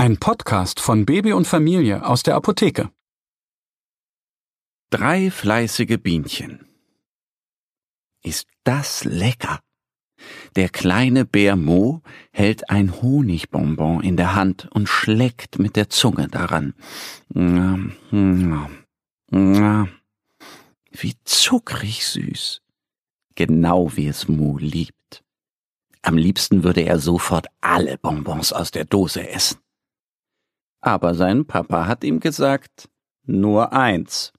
Ein 0.00 0.16
Podcast 0.16 0.80
von 0.80 1.04
Baby 1.04 1.34
und 1.34 1.46
Familie 1.46 2.06
aus 2.06 2.22
der 2.22 2.34
Apotheke. 2.34 2.90
Drei 4.88 5.30
fleißige 5.30 5.98
Bienchen. 6.02 6.66
Ist 8.22 8.48
das 8.64 9.04
lecker? 9.04 9.60
Der 10.56 10.70
kleine 10.70 11.26
Bär 11.26 11.54
Mo 11.54 12.00
hält 12.32 12.70
ein 12.70 13.02
Honigbonbon 13.02 14.02
in 14.02 14.16
der 14.16 14.34
Hand 14.34 14.70
und 14.72 14.88
schleckt 14.88 15.58
mit 15.58 15.76
der 15.76 15.90
Zunge 15.90 16.28
daran. 16.28 16.72
Wie 20.90 21.14
zuckrig 21.24 22.06
süß. 22.06 22.62
Genau 23.34 23.94
wie 23.96 24.06
es 24.06 24.28
Mo 24.28 24.56
liebt. 24.56 25.22
Am 26.00 26.16
liebsten 26.16 26.64
würde 26.64 26.80
er 26.80 26.98
sofort 26.98 27.48
alle 27.60 27.98
Bonbons 27.98 28.54
aus 28.54 28.70
der 28.70 28.86
Dose 28.86 29.28
essen. 29.28 29.58
Aber 30.80 31.14
sein 31.14 31.46
Papa 31.46 31.86
hat 31.86 32.04
ihm 32.04 32.20
gesagt, 32.20 32.88
nur 33.24 33.72
eins. 33.72 34.32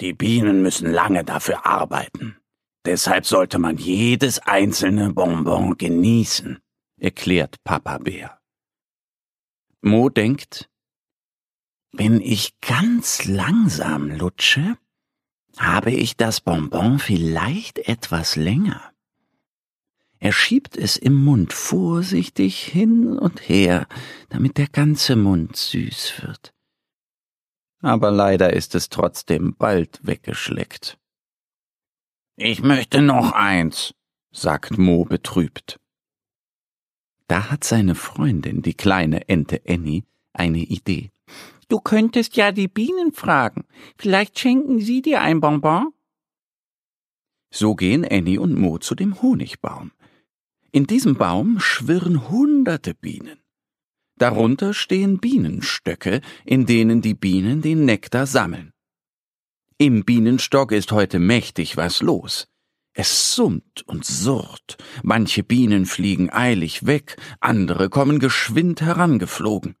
Die 0.00 0.12
Bienen 0.12 0.62
müssen 0.62 0.90
lange 0.90 1.24
dafür 1.24 1.64
arbeiten. 1.64 2.36
Deshalb 2.84 3.26
sollte 3.26 3.58
man 3.58 3.76
jedes 3.76 4.40
einzelne 4.40 5.12
Bonbon 5.12 5.76
genießen, 5.76 6.58
erklärt 6.98 7.62
Papa 7.62 7.98
Bär. 7.98 8.40
Mo 9.80 10.08
denkt, 10.08 10.68
wenn 11.92 12.20
ich 12.20 12.58
ganz 12.60 13.26
langsam 13.26 14.10
lutsche, 14.10 14.76
habe 15.58 15.92
ich 15.92 16.16
das 16.16 16.40
Bonbon 16.40 16.98
vielleicht 16.98 17.78
etwas 17.78 18.36
länger. 18.36 18.91
Er 20.22 20.30
schiebt 20.30 20.76
es 20.76 20.96
im 20.96 21.14
Mund 21.14 21.52
vorsichtig 21.52 22.62
hin 22.62 23.18
und 23.18 23.48
her, 23.48 23.88
damit 24.28 24.56
der 24.56 24.68
ganze 24.68 25.16
Mund 25.16 25.56
süß 25.56 26.22
wird. 26.22 26.54
Aber 27.80 28.12
leider 28.12 28.52
ist 28.52 28.76
es 28.76 28.88
trotzdem 28.88 29.56
bald 29.56 29.98
weggeschleckt. 30.06 30.96
Ich 32.36 32.62
möchte 32.62 33.02
noch 33.02 33.32
eins, 33.32 33.96
sagt 34.30 34.78
Mo 34.78 35.04
betrübt. 35.04 35.80
Da 37.26 37.50
hat 37.50 37.64
seine 37.64 37.96
Freundin, 37.96 38.62
die 38.62 38.74
kleine 38.74 39.28
Ente 39.28 39.60
Annie, 39.66 40.04
eine 40.32 40.60
Idee. 40.60 41.10
Du 41.68 41.80
könntest 41.80 42.36
ja 42.36 42.52
die 42.52 42.68
Bienen 42.68 43.12
fragen. 43.12 43.64
Vielleicht 43.98 44.38
schenken 44.38 44.78
sie 44.78 45.02
dir 45.02 45.20
ein 45.20 45.40
Bonbon. 45.40 45.92
So 47.50 47.74
gehen 47.74 48.06
Annie 48.08 48.38
und 48.38 48.54
Mo 48.54 48.78
zu 48.78 48.94
dem 48.94 49.20
Honigbaum. 49.20 49.90
In 50.74 50.86
diesem 50.86 51.16
Baum 51.16 51.60
schwirren 51.60 52.30
hunderte 52.30 52.94
Bienen. 52.94 53.38
Darunter 54.16 54.72
stehen 54.72 55.18
Bienenstöcke, 55.18 56.22
in 56.46 56.64
denen 56.64 57.02
die 57.02 57.12
Bienen 57.12 57.60
den 57.60 57.84
Nektar 57.84 58.26
sammeln. 58.26 58.72
Im 59.76 60.04
Bienenstock 60.06 60.72
ist 60.72 60.90
heute 60.90 61.18
mächtig 61.18 61.76
was 61.76 62.00
los. 62.00 62.48
Es 62.94 63.34
summt 63.34 63.82
und 63.86 64.06
surrt, 64.06 64.78
manche 65.02 65.42
Bienen 65.42 65.84
fliegen 65.84 66.32
eilig 66.32 66.86
weg, 66.86 67.16
andere 67.40 67.90
kommen 67.90 68.18
geschwind 68.18 68.80
herangeflogen. 68.80 69.76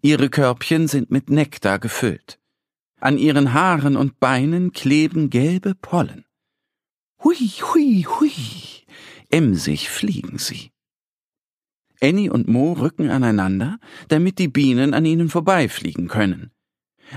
Ihre 0.00 0.28
Körbchen 0.28 0.88
sind 0.88 1.12
mit 1.12 1.30
Nektar 1.30 1.78
gefüllt. 1.78 2.40
An 2.98 3.16
ihren 3.16 3.52
Haaren 3.54 3.96
und 3.96 4.18
Beinen 4.18 4.72
kleben 4.72 5.30
gelbe 5.30 5.76
Pollen. 5.76 6.24
Hui, 7.22 7.36
hui, 7.36 8.02
hui, 8.02 8.32
emsig 9.32 9.88
fliegen 9.88 10.38
sie. 10.38 10.70
Annie 12.00 12.30
und 12.30 12.48
Mo 12.48 12.72
rücken 12.72 13.10
aneinander, 13.10 13.78
damit 14.08 14.38
die 14.38 14.48
Bienen 14.48 14.92
an 14.92 15.04
ihnen 15.04 15.28
vorbeifliegen 15.28 16.08
können. 16.08 16.50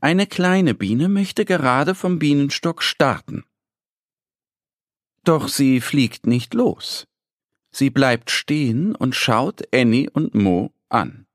Eine 0.00 0.26
kleine 0.26 0.74
Biene 0.74 1.08
möchte 1.08 1.44
gerade 1.44 1.94
vom 1.94 2.18
Bienenstock 2.18 2.82
starten. 2.82 3.44
Doch 5.24 5.48
sie 5.48 5.80
fliegt 5.80 6.26
nicht 6.26 6.54
los. 6.54 7.06
Sie 7.72 7.90
bleibt 7.90 8.30
stehen 8.30 8.94
und 8.94 9.14
schaut 9.14 9.62
Annie 9.74 10.10
und 10.10 10.34
Mo 10.34 10.72
an. 10.88 11.26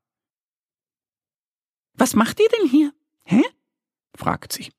Was 1.93 2.15
macht 2.15 2.39
ihr 2.39 2.49
denn 2.49 2.67
hier? 2.67 2.93
Hä? 3.23 3.43
fragt 4.17 4.51
sie. 4.51 4.71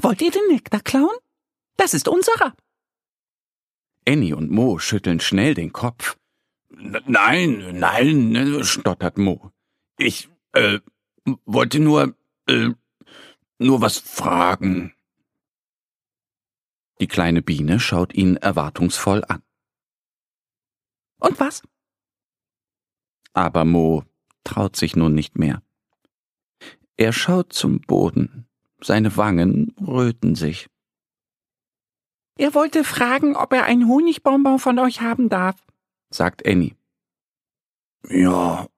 Wollt 0.00 0.22
ihr 0.22 0.30
den 0.30 0.46
Nektar 0.48 0.80
klauen? 0.80 1.16
Das 1.76 1.94
ist 1.94 2.08
unserer. 2.08 2.54
Annie 4.08 4.34
und 4.34 4.50
Mo 4.50 4.78
schütteln 4.78 5.20
schnell 5.20 5.52
den 5.52 5.72
Kopf. 5.72 6.16
Nein, 6.70 7.78
nein, 7.78 8.64
stottert 8.64 9.18
Mo. 9.18 9.52
Ich, 9.98 10.30
äh, 10.52 10.80
wollte 11.44 11.78
nur, 11.78 12.16
äh, 12.46 12.70
nur 13.58 13.80
was 13.82 13.98
fragen. 13.98 14.94
Die 17.00 17.06
kleine 17.06 17.42
Biene 17.42 17.80
schaut 17.80 18.14
ihn 18.14 18.36
erwartungsvoll 18.36 19.24
an. 19.28 19.42
Und 21.18 21.38
was? 21.38 21.62
Aber 23.34 23.66
Mo 23.66 24.04
traut 24.42 24.74
sich 24.76 24.96
nun 24.96 25.14
nicht 25.14 25.38
mehr. 25.38 25.62
Er 26.96 27.12
schaut 27.12 27.52
zum 27.52 27.80
Boden, 27.80 28.48
seine 28.80 29.16
Wangen 29.18 29.74
röten 29.80 30.34
sich. 30.34 30.68
Er 32.38 32.54
wollte 32.54 32.84
fragen, 32.84 33.34
ob 33.34 33.52
er 33.52 33.64
ein 33.64 33.88
Honigbonbon 33.88 34.60
von 34.60 34.78
euch 34.78 35.00
haben 35.00 35.28
darf, 35.28 35.56
sagt 36.08 36.46
Annie. 36.46 36.76
Ja, 38.08 38.68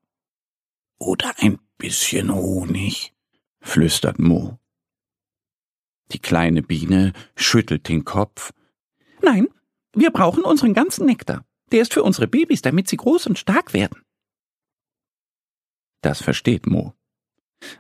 oder 0.99 1.35
ein 1.37 1.59
bisschen 1.77 2.35
Honig, 2.35 3.15
flüstert 3.61 4.19
Mo. 4.19 4.59
Die 6.13 6.19
kleine 6.19 6.63
Biene 6.63 7.13
schüttelt 7.37 7.87
den 7.89 8.07
Kopf. 8.07 8.55
Nein, 9.21 9.49
wir 9.95 10.11
brauchen 10.11 10.43
unseren 10.43 10.73
ganzen 10.73 11.05
Nektar. 11.05 11.45
Der 11.71 11.83
ist 11.83 11.93
für 11.93 12.03
unsere 12.03 12.29
Babys, 12.29 12.63
damit 12.63 12.89
sie 12.89 12.97
groß 12.97 13.27
und 13.27 13.39
stark 13.39 13.75
werden. 13.75 14.03
Das 16.01 16.23
versteht 16.23 16.67
Mo. 16.67 16.95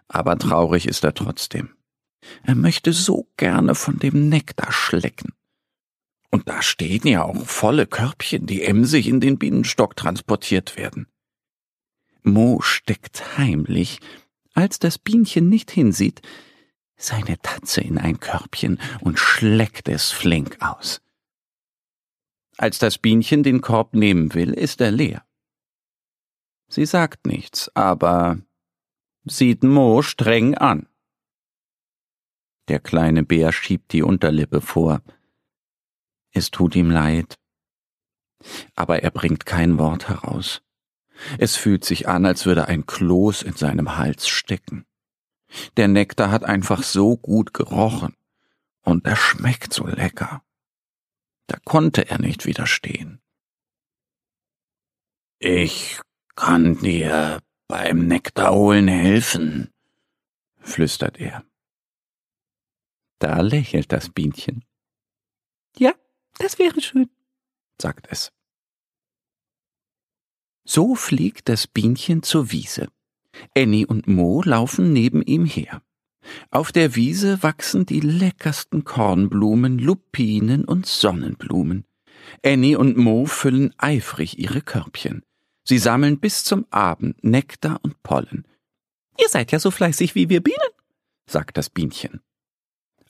Aber 0.08 0.38
traurig 0.38 0.86
ist 0.86 1.04
er 1.04 1.14
trotzdem. 1.14 1.74
Er 2.42 2.54
möchte 2.54 2.92
so 2.92 3.28
gerne 3.38 3.74
von 3.74 3.98
dem 3.98 4.28
Nektar 4.28 4.70
schlecken. 4.72 5.32
Und 6.30 6.48
da 6.48 6.62
stehen 6.62 7.06
ja 7.06 7.24
auch 7.24 7.44
volle 7.46 7.86
Körbchen, 7.86 8.46
die 8.46 8.62
emsig 8.62 9.08
in 9.08 9.20
den 9.20 9.38
Bienenstock 9.38 9.96
transportiert 9.96 10.76
werden. 10.76 11.06
Mo 12.22 12.60
steckt 12.60 13.38
heimlich, 13.38 14.00
als 14.54 14.78
das 14.78 14.98
Bienchen 14.98 15.48
nicht 15.48 15.70
hinsieht, 15.70 16.22
seine 16.96 17.38
Tatze 17.40 17.80
in 17.80 17.98
ein 17.98 18.20
Körbchen 18.20 18.78
und 19.00 19.18
schleckt 19.18 19.88
es 19.88 20.10
flink 20.10 20.58
aus. 20.60 21.00
Als 22.58 22.78
das 22.78 22.98
Bienchen 22.98 23.42
den 23.42 23.62
Korb 23.62 23.94
nehmen 23.94 24.34
will, 24.34 24.52
ist 24.52 24.80
er 24.80 24.90
leer. 24.90 25.24
Sie 26.68 26.84
sagt 26.84 27.26
nichts, 27.26 27.74
aber 27.74 28.38
sieht 29.24 29.64
Mo 29.64 30.02
streng 30.02 30.54
an. 30.56 30.86
Der 32.68 32.78
kleine 32.78 33.24
Bär 33.24 33.50
schiebt 33.50 33.92
die 33.92 34.02
Unterlippe 34.02 34.60
vor. 34.60 35.02
Es 36.32 36.50
tut 36.50 36.76
ihm 36.76 36.90
leid. 36.90 37.38
Aber 38.74 39.02
er 39.02 39.10
bringt 39.10 39.46
kein 39.46 39.78
Wort 39.78 40.08
heraus. 40.08 40.62
Es 41.38 41.56
fühlt 41.56 41.84
sich 41.84 42.08
an, 42.08 42.24
als 42.24 42.46
würde 42.46 42.68
ein 42.68 42.86
Kloß 42.86 43.42
in 43.42 43.54
seinem 43.54 43.96
Hals 43.96 44.28
stecken. 44.28 44.86
Der 45.76 45.88
Nektar 45.88 46.30
hat 46.30 46.44
einfach 46.44 46.82
so 46.82 47.16
gut 47.16 47.52
gerochen. 47.52 48.16
Und 48.82 49.04
er 49.04 49.16
schmeckt 49.16 49.74
so 49.74 49.86
lecker. 49.86 50.42
Da 51.46 51.58
konnte 51.64 52.08
er 52.08 52.18
nicht 52.18 52.46
widerstehen. 52.46 53.20
Ich 55.38 56.00
kann 56.36 56.78
dir 56.78 57.40
beim 57.66 58.06
Nektar 58.06 58.52
holen 58.52 58.88
helfen, 58.88 59.72
flüstert 60.58 61.18
er. 61.18 61.44
Da 63.18 63.40
lächelt 63.40 63.92
das 63.92 64.10
Bienchen. 64.10 64.64
Ja, 65.76 65.94
das 66.40 66.58
wäre 66.58 66.80
schön, 66.80 67.10
sagt 67.80 68.08
es. 68.10 68.32
So 70.64 70.94
fliegt 70.94 71.48
das 71.48 71.66
Bienchen 71.66 72.22
zur 72.22 72.50
Wiese. 72.50 72.88
Annie 73.56 73.86
und 73.86 74.06
Mo 74.06 74.42
laufen 74.44 74.92
neben 74.92 75.22
ihm 75.22 75.44
her. 75.44 75.82
Auf 76.50 76.72
der 76.72 76.96
Wiese 76.96 77.42
wachsen 77.42 77.86
die 77.86 78.00
leckersten 78.00 78.84
Kornblumen, 78.84 79.78
Lupinen 79.78 80.64
und 80.64 80.86
Sonnenblumen. 80.86 81.84
Annie 82.44 82.76
und 82.76 82.96
Mo 82.96 83.26
füllen 83.26 83.74
eifrig 83.78 84.38
ihre 84.38 84.60
Körbchen. 84.60 85.22
Sie 85.64 85.78
sammeln 85.78 86.20
bis 86.20 86.44
zum 86.44 86.66
Abend 86.70 87.22
Nektar 87.22 87.80
und 87.82 88.02
Pollen. 88.02 88.46
Ihr 89.18 89.28
seid 89.28 89.52
ja 89.52 89.58
so 89.58 89.70
fleißig 89.70 90.14
wie 90.14 90.28
wir 90.28 90.42
Bienen, 90.42 90.58
sagt 91.26 91.56
das 91.56 91.70
Bienchen. 91.70 92.20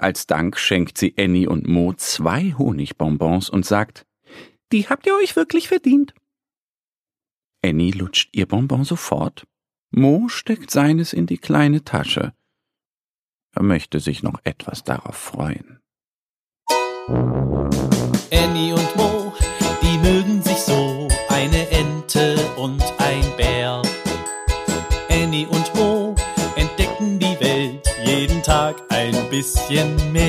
Als 0.00 0.26
Dank 0.26 0.58
schenkt 0.58 0.96
sie 0.96 1.14
Annie 1.18 1.46
und 1.46 1.68
Mo 1.68 1.92
zwei 1.92 2.54
Honigbonbons 2.56 3.50
und 3.50 3.66
sagt, 3.66 4.06
die 4.72 4.88
habt 4.88 5.06
ihr 5.06 5.14
euch 5.14 5.36
wirklich 5.36 5.68
verdient. 5.68 6.14
Annie 7.62 7.90
lutscht 7.90 8.30
ihr 8.32 8.46
Bonbon 8.46 8.84
sofort. 8.84 9.46
Mo 9.90 10.28
steckt 10.28 10.70
seines 10.70 11.12
in 11.12 11.26
die 11.26 11.36
kleine 11.36 11.84
Tasche. 11.84 12.32
Er 13.52 13.62
möchte 13.62 14.00
sich 14.00 14.22
noch 14.22 14.40
etwas 14.44 14.84
darauf 14.84 15.16
freuen. 15.16 15.80